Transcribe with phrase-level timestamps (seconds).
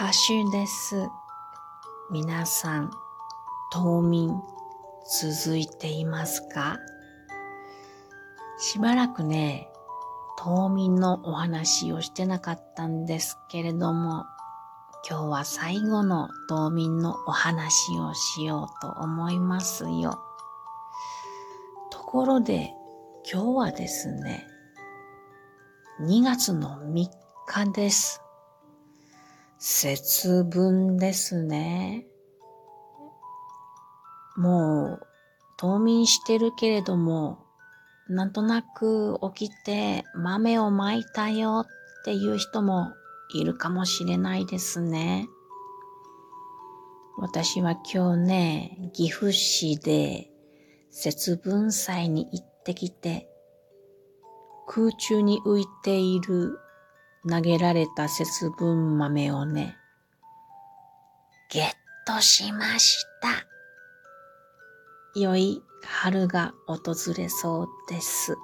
[0.00, 1.10] ハッシュです。
[2.10, 2.90] 皆さん、
[3.70, 4.42] 冬眠
[5.04, 6.78] 続いていますか？
[8.56, 9.68] しばらくね、
[10.38, 14.24] 冬眠のお話をしてなかったんですけれども、
[15.06, 20.18] 今日は最後の冬眠のお話をしようと思いますよ。
[21.90, 22.72] ところで、
[23.30, 24.48] 今日はですね、
[26.00, 27.06] 2月の3
[27.46, 28.22] 日です。
[29.62, 32.06] 節分ですね。
[34.34, 35.06] もう、
[35.58, 37.44] 冬眠してるけれども、
[38.08, 42.94] なんとなく起きて豆をまいたよっていう人も
[43.34, 45.28] いるかもしれないですね。
[47.18, 50.30] 私は今日ね、岐阜市で
[50.90, 53.28] 節分祭に行ってきて、
[54.66, 56.58] 空中に浮いている
[57.28, 59.76] 投げられた節分豆をね、
[61.50, 61.64] ゲッ
[62.06, 63.46] トしました。
[65.18, 68.36] 良い春が訪れそうです。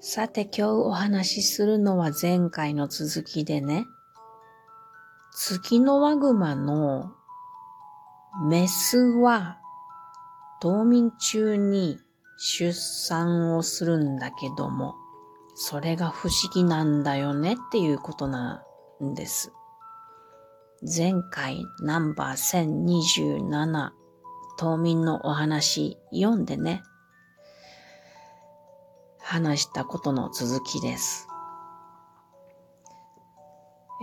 [0.00, 3.86] さて今日お話しするのは前回の続きでね、
[5.32, 7.14] 月のワグマの
[8.48, 9.58] メスは
[10.60, 11.98] 冬眠中に
[12.36, 14.94] 出産をするんだけども、
[15.54, 18.64] それが不思議なんだよねっていうことな
[19.02, 19.52] んです。
[20.82, 22.76] 前回ナンバー
[23.46, 23.90] 1027
[24.56, 26.82] 冬眠のお話読んでね、
[29.20, 31.26] 話したことの続きです。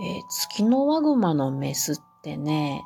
[0.00, 2.82] えー、月のワグマのメスってね、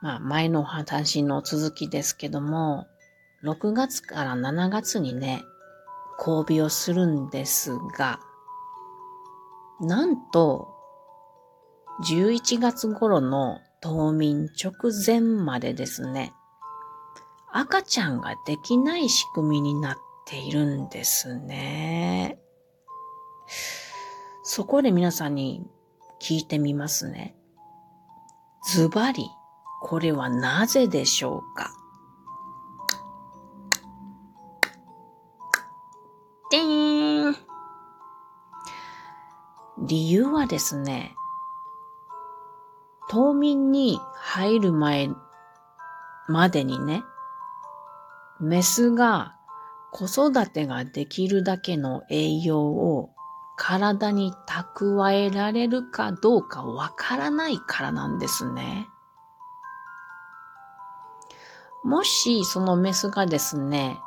[0.00, 2.86] まあ前の話の続きですけども、
[3.44, 5.42] 6月から7月にね、
[6.18, 8.20] 交尾をするんですが、
[9.80, 10.72] なんと、
[12.04, 14.72] 11月頃の冬眠直
[15.06, 16.32] 前までですね、
[17.52, 22.40] 赤ちゃんができない仕組みになっているんですね。
[24.42, 25.64] そこで皆さんに
[26.20, 27.36] 聞いてみますね。
[28.66, 29.28] ズバリ、
[29.82, 31.70] これはなぜでしょうか？
[39.86, 41.14] 理由はですね、
[43.08, 45.10] 冬眠に入る前
[46.28, 47.02] までにね、
[48.40, 49.36] メスが
[49.92, 53.10] 子育てができるだけの栄養を
[53.56, 58.88] 体に蓄えられるかどうかわからないからなんですね。
[61.84, 63.98] もしそのメスがですね、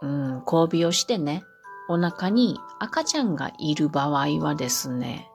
[0.00, 1.42] うん、交尾をしてね、
[1.88, 5.30] お腹に赤ちゃんがいる場合はですね、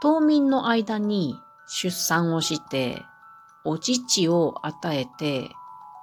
[0.00, 3.02] 冬眠の間に出産をして、
[3.64, 5.50] お乳を与えて、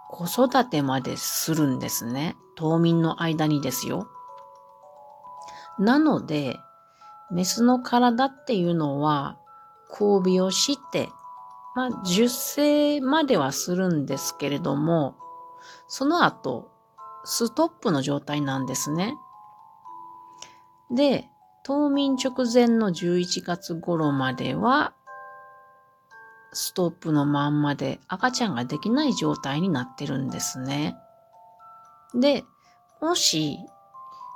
[0.09, 2.38] 子育てまでするんですね。
[2.56, 4.07] 冬眠の間にですよ。
[5.80, 6.59] なので、
[7.31, 9.38] メスの体っていうのは、
[9.90, 11.09] 交尾をして、
[11.75, 15.16] まあ、受精まではするんですけれども、
[15.88, 16.72] その後、
[17.30, 19.14] ストップの状態なんですね。
[20.90, 21.30] で、
[21.64, 24.94] 冬眠直前の11月頃までは、
[26.54, 30.96] ストップのまんまで赤ちゃんができない状態になってるんですね。
[32.16, 32.46] で、
[33.02, 33.60] もし、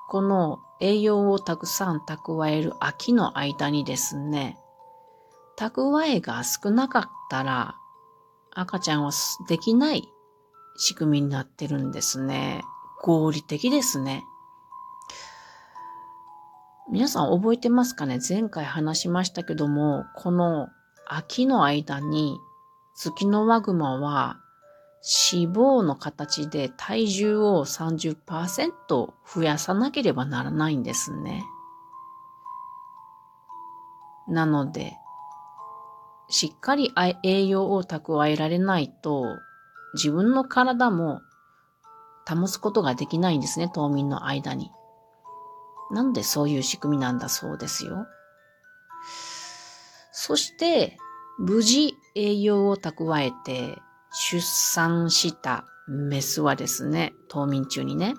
[0.09, 4.57] この栄養をたくさん蓄える秋の間にですね、
[5.57, 7.75] 蓄えが少なかったら
[8.53, 9.11] 赤ちゃんは
[9.47, 10.09] できない
[10.75, 12.65] 仕組みになってるんですね。
[13.01, 14.23] 合理的ですね。
[16.91, 18.19] 皆さん覚えてますかね？
[18.27, 20.69] 前回話しましたけども、この
[21.07, 22.39] 秋の間に
[22.93, 24.37] 月のワグマは
[25.33, 31.43] 脂肪の形で体重を30%増やさなければならないんですね。
[34.27, 34.93] なので、
[36.29, 36.93] しっかり
[37.23, 39.25] 栄養を蓄えられないと
[39.95, 41.21] 自分の体も
[42.27, 44.71] 保つことができないんですね、冬眠の間に。
[45.91, 48.07] なのでそういう仕組みなんだそうですよ。
[50.11, 50.97] そして、
[51.39, 53.81] 無事栄養を蓄えて
[54.11, 58.13] 出産したメスはですね、冬眠中にね、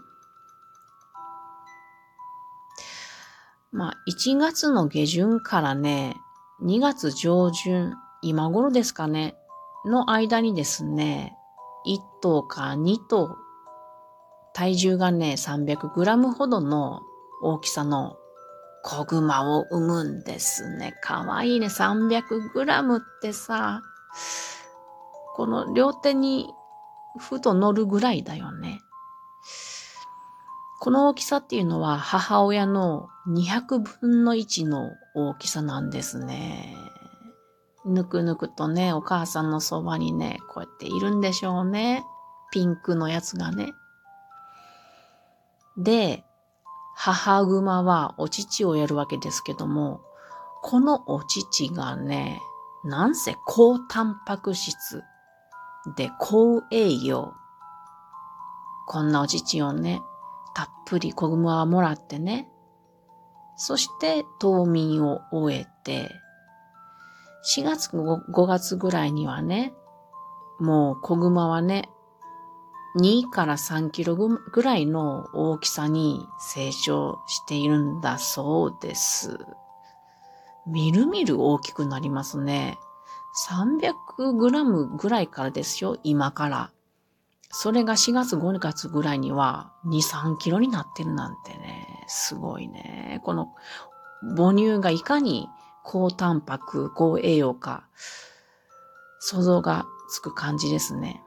[3.71, 6.17] まあ、1月の下旬からね、
[6.63, 9.37] 2月上旬、今頃ですかね、
[9.87, 11.37] の間にですね、
[11.87, 13.37] 1頭か2頭
[14.55, 17.03] 体重がね、300グラムほどの
[17.43, 18.17] 大きさの
[18.83, 20.95] 子熊を産むんですね。
[21.03, 21.67] かわいいね。
[21.67, 23.83] 300グラムってさ、
[25.35, 26.53] この両手に
[27.19, 28.83] ふと乗るぐらいだよね。
[30.81, 36.77] この大きさっていうのは母親の200分の1の大きさなんですね。
[37.85, 42.05] ぬくぬくとね、お母さんのそばにね、こうやっているんでしょうね。
[42.53, 43.75] ピンクのやつがね。
[45.77, 46.25] で、
[46.95, 50.03] 母熊はお乳をやるわけですけども、
[50.63, 52.41] このお乳がね、
[52.85, 55.03] なんせ高タンパク質
[55.97, 57.35] で高栄養。
[58.87, 60.03] こんなお乳をね、
[60.55, 62.49] たっぷり子熊はもらってね、
[63.57, 66.11] そして冬眠を終えて、
[67.57, 69.73] 4月5月ぐらいにはね、
[70.61, 71.89] もう子熊はね、
[72.97, 79.39] 2から3キロぐらいの大きさに成長しているんだそうです。
[80.67, 82.79] みるみる大きくなりますね。
[83.47, 86.71] 300グラムぐらいからですよ、今から。
[87.51, 93.21] それが4月5月ぐらいには2、3キロになってるなんてね、すごいね。
[93.25, 93.55] この
[94.37, 95.49] 母乳がいかに
[95.83, 97.85] 高タンパク、高栄養か、
[99.21, 101.23] 想像がつく感じですね。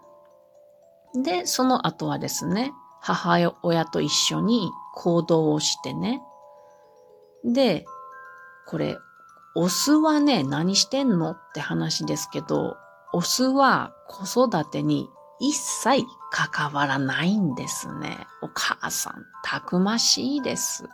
[1.24, 6.22] で、その後はですね、母親と一緒に行動をしてね。
[7.44, 7.86] で、
[8.68, 8.98] これ、
[9.56, 12.76] オスはね、何してんのって話ですけど、
[13.14, 15.08] オスは子育てに
[15.40, 18.28] 一切関わらないんですね。
[18.42, 20.90] お母さん、たくましいです。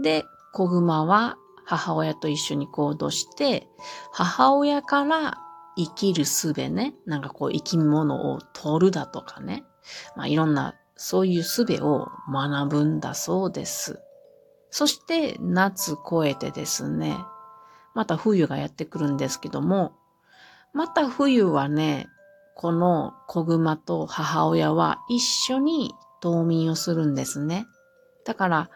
[0.00, 3.68] で、子熊は母親と一緒に行動して、
[4.12, 5.38] 母親から
[5.76, 9.64] 生きる術ね、なんかこう生き物を取るだとかね、
[10.16, 14.00] まあいろんなそういう術を学ぶんだそうです。
[14.70, 17.16] そして夏越えてですね、
[17.94, 19.92] また冬がやってくるんですけども、
[20.72, 22.08] また冬はね、
[22.54, 27.66] この子熊と母親は一緒に冬眠をするんですね。
[28.24, 28.70] だから、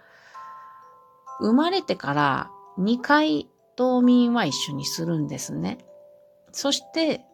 [1.41, 5.85] 生まれてから2回冬眠は一緒にするんですね。
[6.55, 7.27] そして、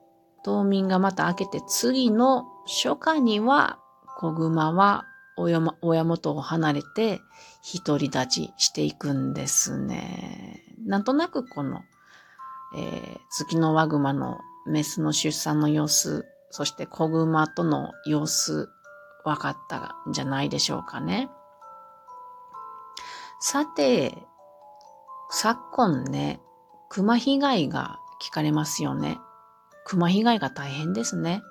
[0.42, 3.78] 冬眠がまた明けて次の初夏には
[4.16, 5.04] 子熊は
[5.36, 5.60] 親
[6.04, 7.20] 元を離れて
[7.84, 10.64] 独り立ちしていくんですね。
[10.86, 11.82] なんとなくこの、
[12.74, 18.70] えー、月のワグマのメスの出産の様子、そして子熊との様子、
[19.22, 21.28] 分かったんじゃないでしょうかね。
[23.38, 24.16] さて、
[25.30, 26.40] 昨今ね、
[26.88, 29.18] 熊被害が聞かれますよね。
[29.84, 31.42] 熊被害が大変ですね。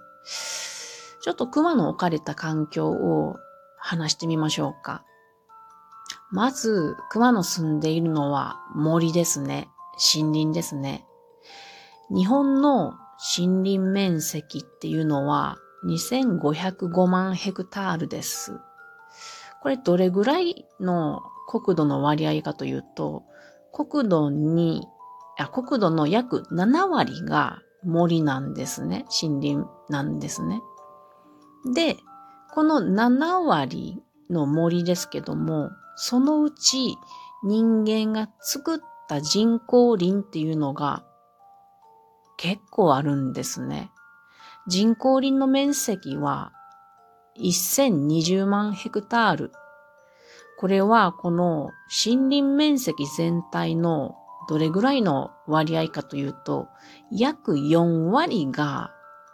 [1.22, 3.36] ちょっと熊の置かれた環境を
[3.78, 5.04] 話してみましょうか。
[6.32, 9.70] まず、熊の住んでいるのは森ですね。
[10.14, 11.06] 森林ですね。
[12.10, 12.94] 日本の
[13.38, 18.60] 森林面積っていうのは2505万ヘクタールです。
[19.62, 23.24] これどれぐらいの国土の割合かというと、
[23.74, 24.88] 国土に、
[25.48, 29.06] 国土の約7割が森なんですね。
[29.22, 30.62] 森林なんですね。
[31.74, 31.98] で、
[32.52, 36.98] この7割の森ですけども、そのうち
[37.44, 41.04] 人間が作った人工林っていうのが
[42.38, 43.92] 結構あるんですね。
[44.68, 46.52] 人工林の面積は
[47.40, 49.52] 1020万ヘクタール。
[50.58, 51.70] これはこの
[52.06, 54.19] 森林面積全体の
[54.50, 56.70] どれぐらいの割合かというと、
[57.12, 58.92] 約4割が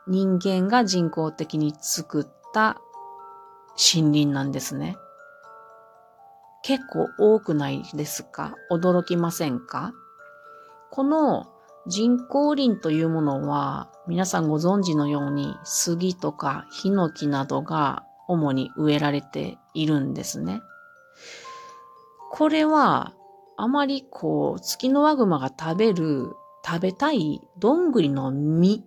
[0.08, 2.82] 人間が人工的に作った
[3.78, 4.98] 森林なんですね。
[6.64, 8.56] 結構多くないですか？
[8.70, 9.94] 驚きませんか？
[10.92, 11.48] この
[11.88, 20.62] 人工林というものは皆さんご存知のように杉とかヒノキなどが主に植えられているんですね。
[22.32, 23.14] これは
[23.58, 26.36] あまりこう月のワグマが食べる
[26.66, 28.84] 食べたいどんぐりの実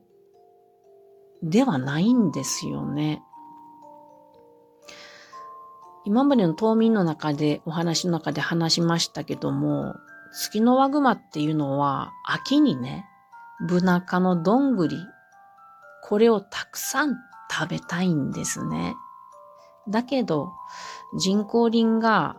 [1.43, 3.23] ではないんですよね。
[6.05, 9.95] 今までの冬眠の中で、お話の中で話しましたけども、
[10.33, 13.05] 月のワグマっていうのは、秋にね、
[13.69, 14.97] ブナ科のどんぐり、
[16.03, 17.17] これをたくさん
[17.51, 18.97] 食べたいんですね。
[19.87, 20.53] だけど、
[21.19, 22.37] 人工林が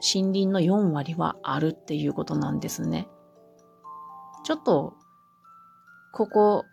[0.00, 3.08] 森林の4割はあるっていうことなんですね。
[4.44, 4.94] ちょっと、
[6.12, 6.64] ここ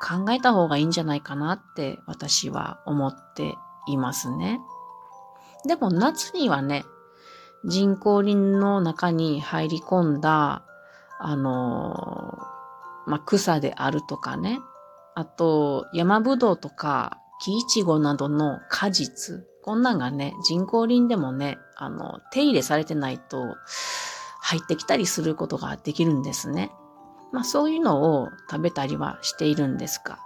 [0.00, 3.54] 考えた方がいいんじゃないかなって私は思って
[3.86, 4.60] いますね。
[5.66, 6.84] でも夏にはね、
[7.64, 10.62] 人工林の中に入り込んだ、
[11.18, 12.38] あの
[13.06, 14.60] まあ、草であるとかね。
[15.16, 19.44] あと、山ぶどうとか、木いちごなどの果実。
[19.64, 23.56] こんなんがね、人工林でもね、あの、手入れされてないと、
[24.40, 26.72] 入ってきたりすることができるんですね。
[27.32, 30.18] まあそういうのを食べたりはしているんですが、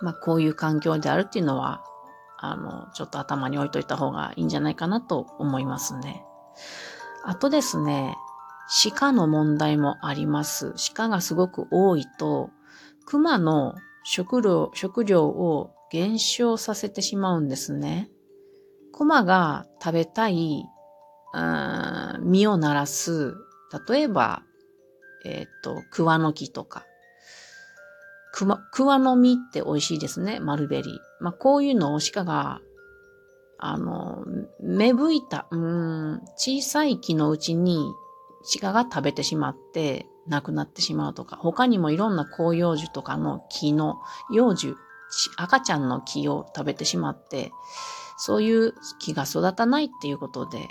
[0.00, 1.82] まあこういう環境であるっていうのは、
[2.38, 6.24] あの、ちょっと頭に置いといた方がいいんじゃないかなと思いますね。
[7.24, 8.16] あとですね、
[8.94, 10.74] 鹿の問題もあります。
[10.94, 12.50] 鹿がすごく多いと、
[13.06, 18.10] 熊の食料、食料を減少させてしまうんですね。
[18.96, 20.64] 熊が食べたい、
[22.20, 23.34] 実を鳴らす、
[23.88, 24.44] 例えば、
[25.24, 26.86] えっ、ー、と、桑の木とか、
[28.72, 30.98] 桑の実って美味しいですね、マルベリー。
[31.20, 32.60] まあ、こういうのを鹿が、
[33.58, 34.24] あの、
[34.60, 37.92] 芽吹いた、うん、小さい木のうちに
[38.60, 43.96] 鹿が食べてしまって亡くなってしまうとか、他にもいろんな広葉樹とかの木の
[44.30, 44.76] 幼樹、
[45.36, 47.50] 赤ちゃんの木を食べてしまって、
[48.16, 50.68] そういう木が育たないっていうことで、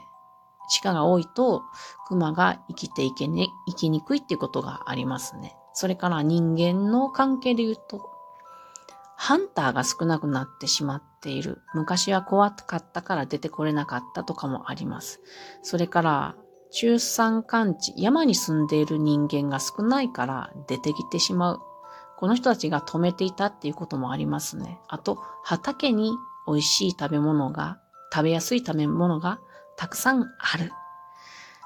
[0.82, 1.64] 鹿が多いと
[2.08, 5.56] 熊が生きていけね、生きにくいっていうことがありますね。
[5.74, 8.10] それから人間の関係で言うと、
[9.16, 11.62] ハンターが少なくなってしまっている。
[11.74, 15.22] 昔は怖かったから出てこれなかったとかもあります。
[15.62, 16.36] それから、
[16.72, 21.62] 中山間地、山に住んでいる人間が少ないから出てきてしまう。
[22.18, 24.80] この人たちが止めていたっていうこともありますね。
[24.88, 27.80] あと、畑に美味しい食べ物が、
[28.14, 29.40] 食べやすい食べ物が
[29.78, 30.72] たくさんある。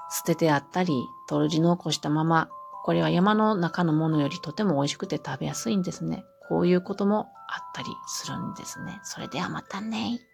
[0.10, 2.50] 捨ててあったり、取り残したまま、
[2.84, 6.24] これは山の中のものよりとても美味しくて食べやすいんですね。
[6.48, 9.00] こういうこともあったりするんですね。
[9.04, 10.20] それではまたね。